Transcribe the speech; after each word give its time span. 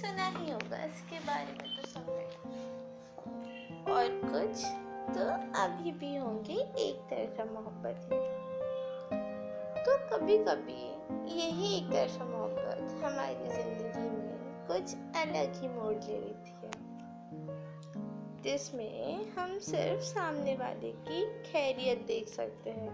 सुना 0.00 0.26
ही 0.26 0.50
होगा 0.50 0.84
इसके 0.84 1.18
बारे 1.18 1.52
में 1.52 1.76
तो 1.76 1.88
सबने। 1.88 2.24
और 3.92 4.08
कुछ 4.24 4.64
तो 5.16 5.24
अभी 5.60 5.92
भी 5.92 6.16
होंगे 6.16 6.58
एक 6.78 6.96
तरफा 7.10 7.44
मोहब्बत 7.44 8.08
तो 9.86 9.92
कभी 10.08 10.38
कभी 10.38 10.82
यही 11.36 11.76
एक 11.76 11.90
तरफा 11.92 12.24
मोहब्बत 12.24 13.04
हमारी 13.04 13.48
ज़िंदगी 13.48 14.08
में 14.08 14.66
कुछ 14.66 14.94
अलग 15.16 15.60
ही 15.60 15.68
मोड़ 15.68 15.94
ले 15.94 16.18
लेती 16.18 16.50
है। 16.50 16.70
जिसमें 18.42 19.30
हम 19.30 19.58
सिर्फ़ 19.58 20.02
सामने 20.02 20.54
वाले 20.54 20.92
की 21.08 21.24
खैरियत 21.42 21.98
देख 22.06 22.28
सकते 22.28 22.70
हैं, 22.70 22.92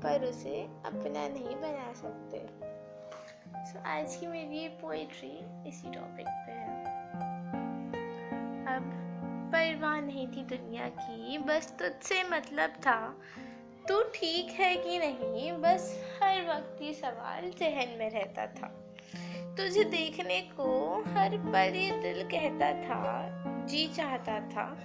पर 0.00 0.24
उसे 0.24 0.62
अपना 0.84 1.28
नहीं 1.28 1.56
बना 1.56 1.92
सकते। 1.92 2.38
So, 3.58 3.86
आज 3.86 4.16
की 4.16 4.26
मेरी 4.26 4.58
ये 4.58 4.68
पोइट्री 4.68 5.68
इसी 5.68 5.90
टॉपिक 5.90 6.26
पे 6.28 6.52
है। 6.52 6.84
अब 8.76 8.90
परवाह 9.54 10.00
नहीं 10.00 10.26
थी 10.28 10.42
दुनिया 10.44 10.88
की 10.88 11.38
बस 11.38 11.76
तुझसे 11.78 12.22
मतलब 12.24 12.70
था। 12.70 13.20
तू 13.88 14.02
ठीक 14.02 14.50
है 14.50 14.76
कि 14.76 14.98
नहीं 14.98 15.52
बस 15.52 16.04
हर 16.22 16.40
वक्त 16.42 16.82
ये 16.82 16.92
सवाल 16.94 17.50
जहन 17.50 17.96
में 17.98 18.10
रहता 18.10 18.46
था। 18.46 18.68
तुझे 19.56 19.84
देखने 19.84 20.40
को 20.40 21.00
हर 21.00 21.30
पल 21.30 21.76
ये 21.76 21.90
दिल 21.90 22.22
कहता 22.22 22.72
था 22.72 23.28
जी 23.66 23.88
चाहता 23.88 24.40
था। 24.40 24.78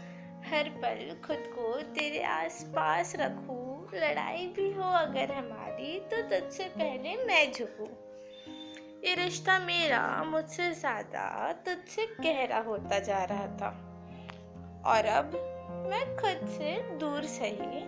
हर 0.45 0.69
पल 0.69 1.21
खुद 1.27 1.43
को 1.55 1.81
तेरे 1.81 2.23
आसपास 2.23 3.15
रखूँ 3.15 3.73
लड़ाई 3.93 4.47
भी 4.47 4.73
हो 4.73 4.83
अगर 4.83 5.31
हमारी 5.31 5.99
तो 5.99 6.21
तुझसे 6.21 6.63
पहले 6.63 7.25
मैं 7.25 7.51
झुकूं। 7.51 8.12
रिश्ता 9.15 9.57
मेरा 9.59 10.01
मुझसे 10.23 10.71
ज़्यादा 10.73 11.51
तुझसे 11.65 12.05
गहरा 12.19 12.59
होता 12.59 12.99
जा 12.99 13.23
रहा 13.23 13.47
था। 13.57 13.69
और 14.85 15.05
अब 15.05 15.31
मैं 15.89 16.05
खुद 16.17 16.47
से 16.49 16.71
दूर 16.99 17.25
सही, 17.25 17.81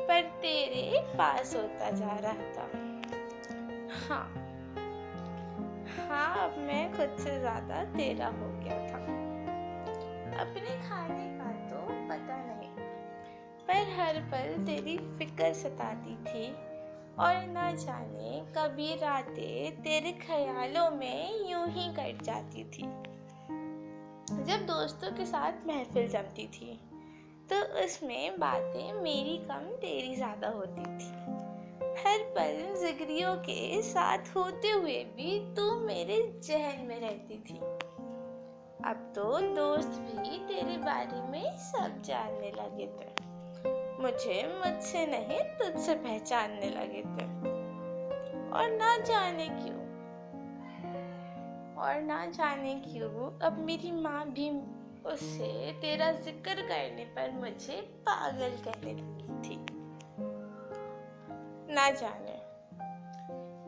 पर 0.00 0.20
तेरे 0.42 1.00
पास 1.18 1.54
होता 1.56 1.90
जा 1.90 2.16
रहा 2.18 2.52
था। 2.52 2.68
हाँ 3.98 4.24
हाँ 6.08 6.44
अब 6.44 6.58
मैं 6.58 6.90
खुद 6.92 7.16
से 7.20 7.38
ज़्यादा 7.38 7.82
तेरा 7.94 8.26
हो 8.28 8.48
गया 8.58 8.78
था। 8.88 8.98
अपने 10.40 10.76
खाने 10.88 11.26
का 11.38 11.50
तो 11.68 11.80
पता 12.08 12.36
नहीं, 12.46 12.70
पर 13.68 13.94
हर 14.00 14.20
पल 14.32 14.64
तेरी 14.64 14.96
फ़िक्र 15.18 15.52
सताती 15.52 16.16
थी। 16.24 16.44
और 17.20 17.36
न 17.48 17.76
जाने 17.76 18.38
कभी 18.56 18.94
रातें 18.94 19.82
तेरे 19.82 20.12
ख्यालों 20.12 20.90
में 20.90 21.50
यूँ 21.50 21.66
ही 21.68 21.88
कट 21.94 22.22
जाती 22.22 22.64
थी। 22.64 22.82
जब 24.44 24.64
दोस्तों 24.66 25.10
के 25.10 25.26
साथ 25.26 25.66
महफिल 25.66 26.08
जमती 26.08 26.46
थी 26.46 26.78
तो 27.50 27.56
उसमें 27.84 28.38
बातें 28.38 28.92
मेरी 28.92 29.36
कम 29.46 29.66
तेरी 29.76 30.14
ज़्यादा 30.16 30.48
होती 30.48 30.84
थी। 30.96 31.10
हर 32.00 32.22
पल 32.36 32.58
जिगरियों 32.80 33.34
के 33.36 33.82
साथ 33.82 34.34
होते 34.36 34.70
हुए 34.70 34.98
भी 35.16 35.38
तू 35.56 35.70
मेरे 35.80 36.20
जहन 36.44 36.86
में 36.86 37.00
रहती 37.00 37.38
थी। 37.40 37.58
अब 38.84 39.12
तो 39.14 39.40
दोस्त 39.54 39.88
भी 39.88 40.38
तेरे 40.48 40.76
बारे 40.76 41.20
में 41.22 41.56
सब 41.58 42.02
जानने 42.02 42.50
लगे 42.50 42.86
थे। 42.86 43.29
मुझे 44.00 44.62
मुझसे 44.64 45.06
नहीं 45.06 45.40
तुझसे 45.40 45.94
पहचानने 45.94 46.70
लगे 46.70 47.02
थे। 47.02 47.24
और 48.50 48.70
ना 48.70 48.96
जाने 48.96 49.46
क्यों? 49.48 49.80
और 51.74 52.02
ना 52.02 52.26
जाने 52.26 52.74
क्यों? 52.74 53.38
अब 53.38 53.58
मेरी 53.58 53.92
माँ 53.92 54.26
भी 54.26 54.50
उससे 55.08 55.72
तेरा 55.72 56.12
ज़िक्र 56.12 56.54
करने 56.54 57.04
पर 57.04 57.30
मुझे 57.30 57.80
पागल 57.80 58.50
कहने 58.50 58.92
लगी 58.92 59.48
थी। 59.48 59.56
ना 61.74 61.90
जाने। 61.90 62.40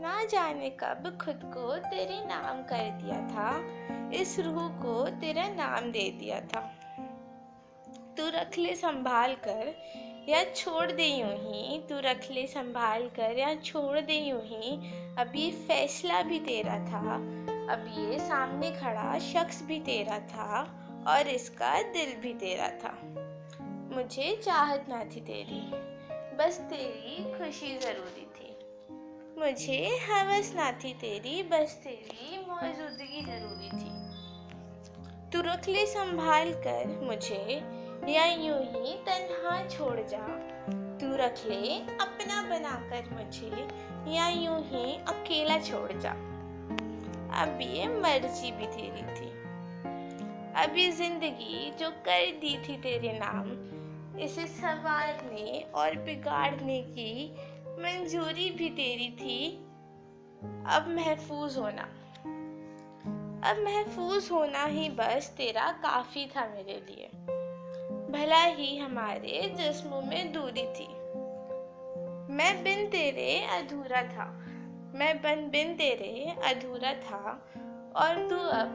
ना 0.03 0.25
जाने 0.25 0.71
कब 0.71 1.19
खुद 1.25 1.41
को 1.45 1.77
तेरे 1.77 2.25
नाम 2.25 2.63
कर 2.63 2.91
दिया 2.91 3.29
था। 3.29 3.61
इस 4.11 4.39
रूह 4.39 4.69
को 4.69 5.09
तेरा 5.09 5.49
नाम 5.49 5.93
दे 5.93 6.11
दिया 6.11 6.41
था। 6.41 6.71
तू 8.23 8.29
रख 8.29 8.59
ले, 8.59 8.75
संभाल 8.75 9.35
कर। 9.35 9.75
या 10.29 10.45
छोड़ 10.45 10.93
दे 10.93 11.07
यूँ 11.07 11.33
ही, 11.33 11.79
तू 11.79 11.99
रख 11.99 12.29
ले, 12.31 12.47
संभाल 12.47 13.09
कर। 13.09 13.39
या 13.39 13.55
छोड़ 13.55 14.01
दे 14.01 14.15
यूँ 14.15 14.41
ही, 14.45 14.77
अब 15.19 15.33
ये 15.37 15.51
फैसला 15.51 16.23
भी 16.23 16.41
तेरा 16.41 16.75
था। 16.75 17.15
अब 17.73 17.95
ये 17.99 18.19
सामने 18.19 18.71
खड़ा 18.71 19.19
शख्स 19.19 19.63
भी 19.63 19.81
तेरा 19.81 20.19
था, 20.19 20.79
और 21.09 21.29
इसका 21.29 21.83
दिल 21.83 22.15
भी 22.15 22.35
तेरा 22.35 22.69
था। 22.69 22.99
मुझे 23.97 24.43
चाहत 24.45 24.87
ना 24.89 25.05
थी 25.05 25.21
तेरी, 25.21 25.71
बस 26.37 26.61
तेरी 26.61 27.25
खुशी 27.25 27.79
ज़रूरी 27.79 28.27
थी। 28.27 28.57
मुझे 29.41 29.99
हवस 30.11 30.53
ना 30.55 30.73
थी 30.73 30.95
तेरी, 30.95 31.43
बस 31.43 31.81
तेरी 31.85 32.47
मौजूदगी 32.49 33.25
ज़रूरी 33.27 33.69
थी। 33.69 34.03
तू 35.31 35.41
रख 35.41 35.69
ले, 35.69 35.87
संभाल 35.87 36.53
कर 36.53 37.01
मुझे 37.03 37.72
या 38.09 38.27
यूँ 38.27 38.61
ही 38.61 38.95
तन्हा 38.95 39.69
छोड़ 39.69 40.01
जा। 40.01 40.27
तू 41.01 41.17
रख 41.17 41.47
ले, 41.47 41.79
अपना 41.79 42.43
बनाकर 42.43 43.11
मुझे, 43.13 43.69
या 44.17 44.29
यूँ 44.29 44.61
ही 44.61 44.97
अकेला 44.97 45.59
छोड़ 45.59 45.93
जा। 45.93 46.11
अब 47.43 47.59
ये 47.63 47.87
मर्ज़ी 47.89 48.53
भी 48.53 48.67
तेरी 48.67 49.03
थी। 49.03 49.33
ये 50.83 50.91
ज़िंदगी 50.91 51.71
जो 51.71 51.91
कर 51.91 52.31
दी 52.41 52.59
थी 52.59 52.77
तेरे 52.77 53.13
नाम, 53.13 53.51
इसे 54.19 54.47
संवारने 54.47 55.67
और 55.75 55.97
बिगाड़ने 55.97 56.83
की 56.83 57.37
मंजूरी 57.79 58.51
भी 58.51 58.71
तेरी 58.71 59.11
थी। 59.11 59.57
अब 60.67 60.85
महफूज 60.89 61.57
होना। 61.59 61.83
अब 63.51 63.57
महफूज 63.65 64.29
होना 64.33 64.65
ही 64.65 64.89
बस 64.89 65.35
तेरा 65.37 65.73
काफ़ी 65.73 66.27
था 66.27 66.47
मेरे 66.47 66.83
लिए। 66.91 67.11
भला 68.13 68.45
ही 68.45 68.79
हमारे 68.79 69.55
जिस्मों 69.57 70.03
में 70.03 70.33
दूरी 70.33 70.63
थी। 70.63 70.89
मैं 72.35 72.65
बिन 72.65 72.87
तेरे 72.87 73.45
अधूरा 73.45 74.03
था। 74.03 74.27
मैं 74.95 75.23
बन 75.23 75.51
बिन 75.51 75.75
तेरे 75.75 76.37
अधूरा 76.45 76.93
था। 76.95 77.31
और 77.97 78.29
तू 78.31 78.37
अब 78.37 78.69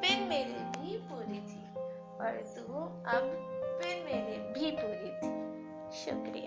बिन 0.00 0.28
मेरे 0.28 0.52
भी 0.52 0.96
पूरी 0.96 1.38
थी। 1.38 1.64
और 2.20 2.54
तू 2.56 2.62
अब 3.10 3.24
बिन 3.82 4.04
मेरे 4.04 4.38
भी 4.38 4.70
पूरी 4.70 5.10
थी। 5.10 5.44
शुक्रिया। 5.98 6.43